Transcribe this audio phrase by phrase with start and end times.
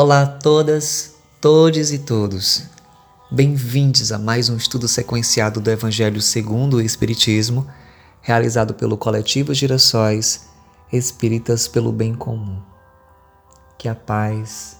[0.00, 2.62] Olá a todas, todes e todos.
[3.28, 7.66] Bem-vindos a mais um estudo sequenciado do Evangelho segundo o Espiritismo,
[8.22, 10.48] realizado pelo coletivo Girassóis
[10.92, 12.62] Espíritas pelo Bem Comum.
[13.76, 14.76] Que a paz,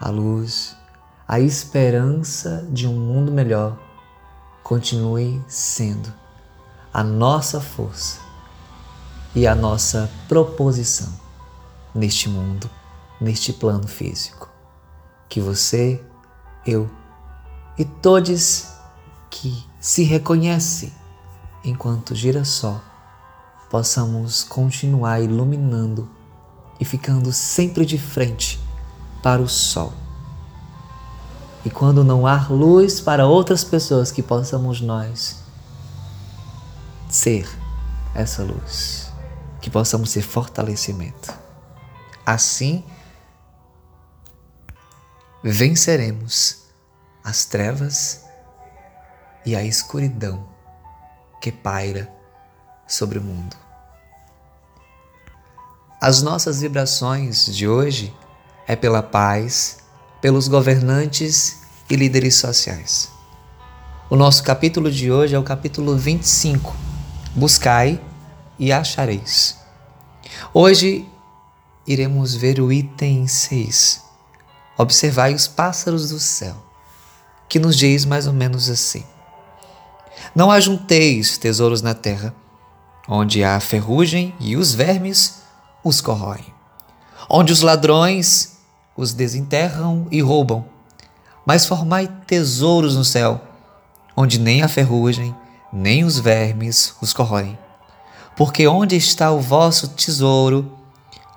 [0.00, 0.74] a luz,
[1.28, 3.78] a esperança de um mundo melhor
[4.62, 6.10] continue sendo
[6.94, 8.18] a nossa força
[9.34, 11.12] e a nossa proposição
[11.94, 12.79] neste mundo
[13.20, 14.48] neste plano físico.
[15.28, 16.02] Que você,
[16.66, 16.90] eu
[17.78, 18.68] e todos
[19.30, 20.92] que se reconhecem
[21.64, 22.80] enquanto girassol
[23.70, 26.08] possamos continuar iluminando
[26.80, 28.60] e ficando sempre de frente
[29.22, 29.92] para o sol.
[31.64, 35.36] E quando não há luz para outras pessoas, que possamos nós
[37.08, 37.48] ser
[38.14, 39.12] essa luz,
[39.60, 41.32] que possamos ser fortalecimento.
[42.24, 42.82] Assim,
[45.42, 46.64] venceremos
[47.24, 48.24] as trevas
[49.44, 50.46] e a escuridão
[51.40, 52.12] que paira
[52.86, 53.56] sobre o mundo.
[56.00, 58.14] As nossas vibrações de hoje
[58.66, 59.78] é pela paz,
[60.20, 63.10] pelos governantes e líderes sociais.
[64.10, 66.74] O nosso capítulo de hoje é o capítulo 25.
[67.34, 68.00] Buscai
[68.58, 69.58] e achareis.
[70.52, 71.08] Hoje
[71.86, 74.09] iremos ver o item 6
[74.80, 76.56] Observai os pássaros do céu,
[77.50, 79.04] que nos diz mais ou menos assim:
[80.34, 82.34] Não ajunteis tesouros na terra,
[83.06, 85.42] onde há ferrugem e os vermes
[85.84, 86.46] os corroem,
[87.28, 88.56] onde os ladrões
[88.96, 90.64] os desenterram e roubam,
[91.44, 93.38] mas formai tesouros no céu,
[94.16, 95.36] onde nem a ferrugem,
[95.70, 97.58] nem os vermes os corroem.
[98.34, 100.74] Porque onde está o vosso tesouro,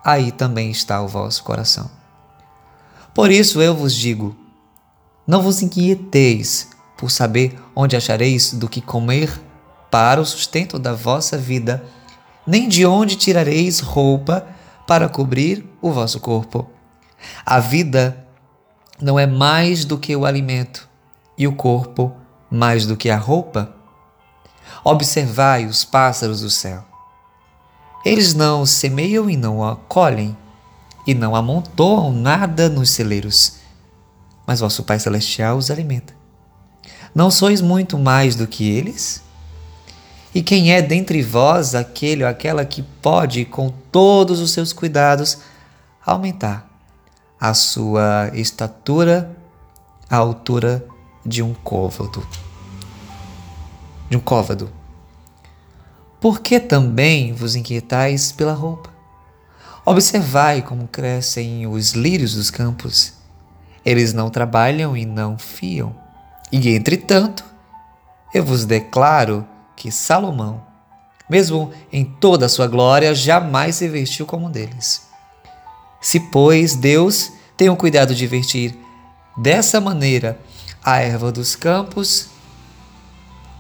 [0.02, 2.03] aí também está o vosso coração.
[3.14, 4.36] Por isso eu vos digo:
[5.26, 9.32] não vos inquieteis por saber onde achareis do que comer
[9.92, 11.84] para o sustento da vossa vida,
[12.48, 14.48] nem de onde tirareis roupa
[14.88, 16.68] para cobrir o vosso corpo.
[17.46, 18.26] A vida
[19.00, 20.90] não é mais do que o alimento,
[21.38, 22.16] e o corpo
[22.50, 23.74] mais do que a roupa.
[24.84, 26.84] Observai os pássaros do céu.
[28.06, 30.36] Eles não semeiam e não acolhem,
[31.06, 33.58] e não amontoam nada nos celeiros,
[34.46, 36.14] mas vosso Pai Celestial os alimenta.
[37.14, 39.22] Não sois muito mais do que eles?
[40.34, 45.38] E quem é dentre vós aquele ou aquela que pode, com todos os seus cuidados,
[46.04, 46.68] aumentar
[47.40, 49.30] a sua estatura
[50.10, 50.86] à altura
[51.24, 52.26] de um côvado?
[54.10, 54.72] De um côvado.
[56.20, 58.93] Por que também vos inquietais pela roupa?
[59.86, 63.14] Observai como crescem os lírios dos campos.
[63.84, 65.94] Eles não trabalham e não fiam.
[66.52, 67.44] E entretanto,
[68.34, 69.46] eu vos declaro
[69.76, 70.64] que Salomão,
[71.30, 75.02] mesmo em toda a sua glória, jamais se vestiu como um deles.
[76.00, 78.78] Se, pois, Deus tem o cuidado de vestir
[79.38, 80.40] dessa maneira
[80.82, 82.28] a erva dos campos,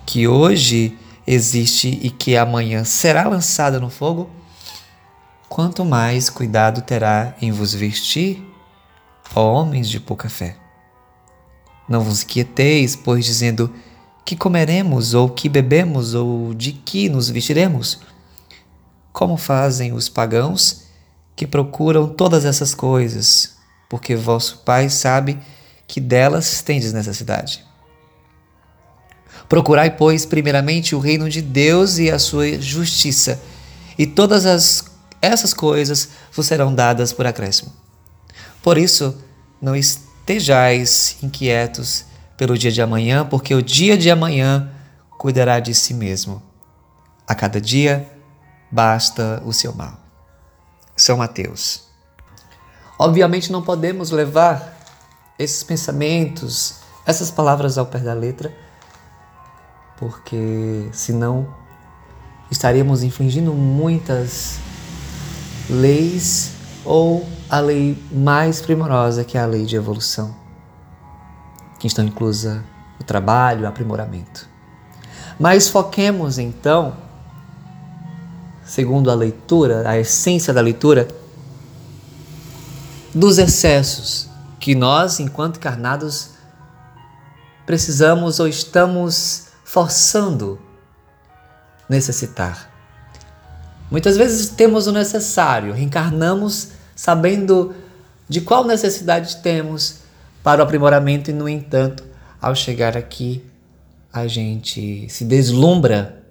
[0.06, 4.30] que hoje existe e que amanhã será lançada no fogo,
[5.54, 8.44] quanto mais cuidado terá em vos vestir,
[9.36, 10.56] ó homens de pouca fé.
[11.88, 13.72] Não vos inquieteis, pois dizendo
[14.26, 18.00] que comeremos, ou que bebemos, ou de que nos vestiremos,
[19.12, 20.86] como fazem os pagãos
[21.36, 23.56] que procuram todas essas coisas,
[23.88, 25.38] porque vosso Pai sabe
[25.88, 27.64] que delas tendes necessidade.
[29.48, 33.40] Procurai, pois, primeiramente o reino de Deus e a sua justiça,
[33.96, 34.93] e todas as
[35.24, 37.72] essas coisas vos serão dadas por acréscimo.
[38.62, 39.18] Por isso,
[39.62, 42.04] não estejais inquietos
[42.36, 44.70] pelo dia de amanhã, porque o dia de amanhã
[45.18, 46.44] cuidará de si mesmo.
[47.26, 48.06] A cada dia
[48.70, 49.98] basta o seu mal.
[50.94, 51.84] São Mateus.
[53.00, 54.78] Obviamente não podemos levar
[55.40, 58.54] esses pensamentos, essas palavras ao pé da letra,
[59.98, 61.56] porque senão
[62.52, 64.60] estaríamos infligindo muitas
[65.70, 66.52] leis
[66.86, 70.36] ou a lei mais primorosa que é a lei de evolução,
[71.80, 72.64] que estão inclusa
[73.00, 74.48] o trabalho, o aprimoramento.
[75.40, 76.96] Mas foquemos então,
[78.64, 81.08] segundo a leitura, a essência da leitura,
[83.14, 84.30] dos excessos
[84.60, 86.32] que nós, enquanto encarnados,
[87.66, 90.60] precisamos ou estamos forçando
[91.90, 92.73] necessitar.
[93.94, 97.76] Muitas vezes temos o necessário, reencarnamos sabendo
[98.28, 100.00] de qual necessidade temos
[100.42, 102.04] para o aprimoramento e, no entanto,
[102.42, 103.46] ao chegar aqui,
[104.12, 106.24] a gente se deslumbra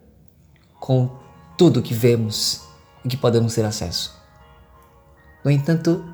[0.81, 1.09] com
[1.57, 2.63] tudo que vemos
[3.05, 4.21] e que podemos ter acesso.
[5.45, 6.05] No entanto,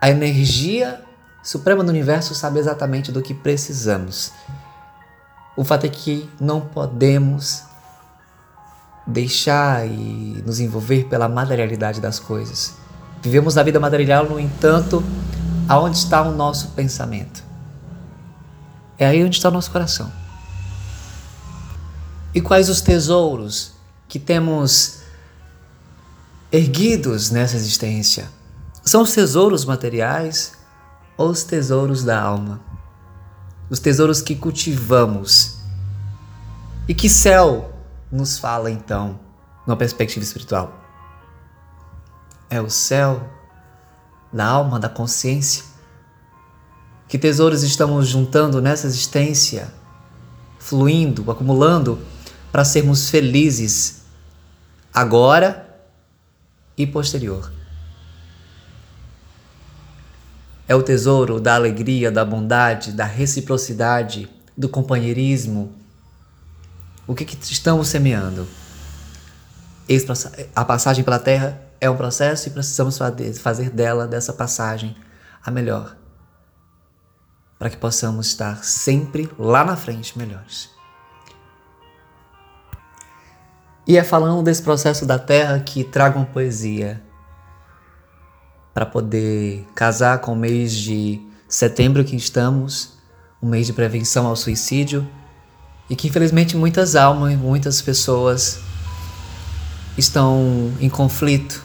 [0.00, 1.02] a energia
[1.42, 4.30] suprema do universo sabe exatamente do que precisamos.
[5.56, 7.64] O fato é que não podemos
[9.06, 12.74] deixar e nos envolver pela materialidade das coisas.
[13.22, 15.04] Vivemos na vida material, no entanto,
[15.68, 17.44] aonde está o nosso pensamento?
[18.98, 20.12] É aí onde está o nosso coração.
[22.34, 23.72] E quais os tesouros
[24.08, 25.00] que temos
[26.50, 28.28] erguidos nessa existência?
[28.84, 30.52] São os tesouros materiais
[31.16, 32.60] ou os tesouros da alma?
[33.70, 35.56] Os tesouros que cultivamos.
[36.86, 37.73] E que céu
[38.14, 39.18] nos fala então,
[39.66, 40.80] numa perspectiva espiritual?
[42.48, 43.28] É o céu
[44.32, 45.64] da alma, da consciência?
[47.08, 49.72] Que tesouros estamos juntando nessa existência,
[50.60, 51.98] fluindo, acumulando
[52.52, 54.04] para sermos felizes
[54.92, 55.68] agora
[56.78, 57.52] e posterior?
[60.68, 65.74] É o tesouro da alegria, da bondade, da reciprocidade, do companheirismo.
[67.06, 68.48] O que, que estamos semeando?
[70.54, 72.98] A passagem pela terra é um processo e precisamos
[73.40, 74.96] fazer dela, dessa passagem,
[75.44, 75.96] a melhor.
[77.58, 80.70] Para que possamos estar sempre lá na frente melhores.
[83.86, 87.02] E é falando desse processo da terra que trago uma poesia
[88.72, 92.94] para poder casar com o mês de setembro que estamos,
[93.42, 95.06] um mês de prevenção ao suicídio,
[95.88, 98.60] e que infelizmente muitas almas, muitas pessoas
[99.96, 101.62] estão em conflito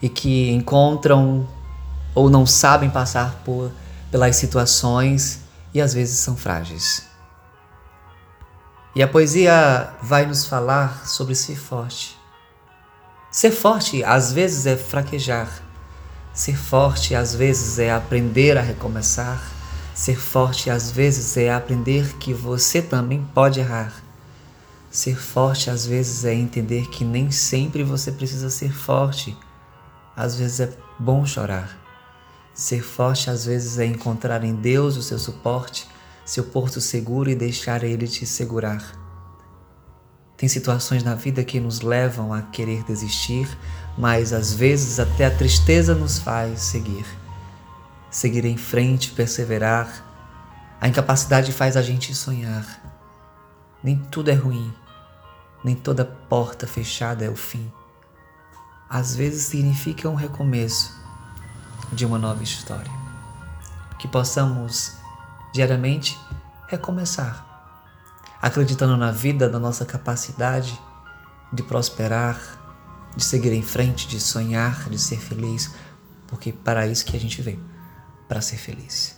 [0.00, 1.46] e que encontram
[2.14, 3.70] ou não sabem passar por
[4.10, 5.40] pelas situações
[5.72, 7.06] e às vezes são frágeis.
[8.94, 12.18] E a poesia vai nos falar sobre ser forte.
[13.30, 15.48] Ser forte às vezes é fraquejar
[16.32, 19.42] Ser forte às vezes é aprender a recomeçar.
[19.94, 24.02] Ser forte às vezes é aprender que você também pode errar.
[24.90, 29.36] Ser forte às vezes é entender que nem sempre você precisa ser forte.
[30.16, 31.78] Às vezes é bom chorar.
[32.54, 35.86] Ser forte às vezes é encontrar em Deus o seu suporte,
[36.24, 38.98] seu porto seguro e deixar Ele te segurar.
[40.36, 43.46] Tem situações na vida que nos levam a querer desistir,
[43.98, 47.19] mas às vezes até a tristeza nos faz seguir.
[48.10, 50.04] Seguir em frente, perseverar.
[50.80, 52.64] A incapacidade faz a gente sonhar.
[53.82, 54.72] Nem tudo é ruim,
[55.64, 57.72] nem toda porta fechada é o fim.
[58.88, 60.98] Às vezes significa um recomeço
[61.92, 62.90] de uma nova história.
[63.98, 64.94] Que possamos
[65.52, 66.18] diariamente
[66.68, 67.50] recomeçar
[68.40, 70.80] acreditando na vida, na nossa capacidade
[71.52, 72.40] de prosperar,
[73.14, 75.74] de seguir em frente, de sonhar, de ser feliz,
[76.26, 77.62] porque para isso que a gente veio,
[78.30, 79.16] para ser feliz.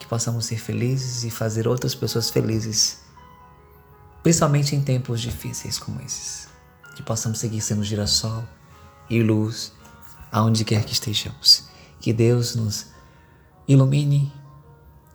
[0.00, 2.98] Que possamos ser felizes e fazer outras pessoas felizes,
[4.20, 6.48] principalmente em tempos difíceis como esses.
[6.96, 8.42] Que possamos seguir sendo girassol
[9.08, 9.72] e luz
[10.32, 11.68] aonde quer que estejamos.
[12.00, 12.86] Que Deus nos
[13.68, 14.32] ilumine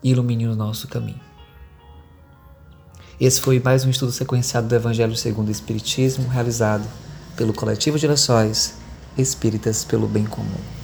[0.02, 1.20] e ilumine o nosso caminho.
[3.20, 6.88] Esse foi mais um estudo sequenciado do Evangelho segundo o Espiritismo, realizado
[7.36, 8.72] pelo Coletivo Gerações
[9.18, 10.79] Espíritas pelo Bem Comum.